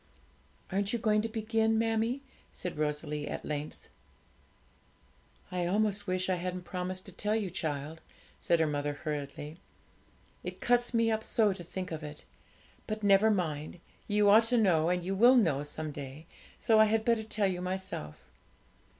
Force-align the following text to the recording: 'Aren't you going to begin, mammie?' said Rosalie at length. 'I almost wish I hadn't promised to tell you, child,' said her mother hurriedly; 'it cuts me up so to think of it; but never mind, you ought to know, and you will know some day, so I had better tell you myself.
'Aren't 0.71 0.93
you 0.93 0.97
going 0.97 1.21
to 1.21 1.29
begin, 1.29 1.77
mammie?' 1.77 2.23
said 2.51 2.75
Rosalie 2.79 3.27
at 3.27 3.45
length. 3.45 3.87
'I 5.51 5.67
almost 5.67 6.07
wish 6.07 6.27
I 6.27 6.37
hadn't 6.37 6.63
promised 6.63 7.05
to 7.05 7.11
tell 7.11 7.35
you, 7.35 7.51
child,' 7.51 8.01
said 8.39 8.59
her 8.59 8.65
mother 8.65 8.93
hurriedly; 8.93 9.59
'it 10.43 10.59
cuts 10.59 10.91
me 10.95 11.11
up 11.11 11.23
so 11.23 11.53
to 11.53 11.63
think 11.63 11.91
of 11.91 12.01
it; 12.01 12.25
but 12.87 13.03
never 13.03 13.29
mind, 13.29 13.79
you 14.07 14.27
ought 14.27 14.45
to 14.45 14.57
know, 14.57 14.89
and 14.89 15.03
you 15.03 15.13
will 15.13 15.35
know 15.35 15.61
some 15.61 15.91
day, 15.91 16.25
so 16.59 16.79
I 16.79 16.85
had 16.85 17.05
better 17.05 17.21
tell 17.23 17.45
you 17.45 17.61
myself. 17.61 18.23